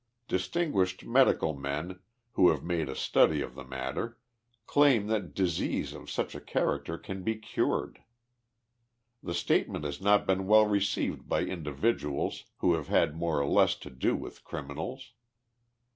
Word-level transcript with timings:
Distinguished 0.27 1.05
medical 1.05 1.53
men, 1.55 1.99
who 2.31 2.49
have 2.49 2.63
made 2.63 2.89
a 2.89 2.95
study 2.95 3.39
of 3.41 3.53
the 3.53 3.63
matter, 3.63 4.17
claim 4.65 5.05
that 5.09 5.35
disease 5.35 5.93
of 5.93 6.09
such 6.09 6.33
a 6.33 6.41
character 6.41 6.97
can 6.97 7.21
be 7.21 7.35
cured. 7.35 8.01
The 9.21 9.35
statement 9.35 9.85
has 9.85 10.01
not 10.01 10.25
been 10.25 10.47
well 10.47 10.65
received 10.65 11.29
by 11.29 11.41
individuals, 11.43 12.45
who 12.61 12.73
have 12.73 12.87
had 12.87 13.15
more 13.15 13.39
or 13.39 13.45
less 13.47 13.75
to 13.75 13.91
do 13.91 14.15
with 14.15 14.43
criminals. 14.43 15.11